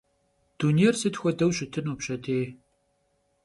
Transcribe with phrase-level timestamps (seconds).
[0.57, 2.45] Dunêyr sıt xuedeu şıtınu pşedêy?